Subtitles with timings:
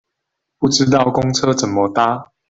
[0.57, 2.31] 不知道公車怎麼搭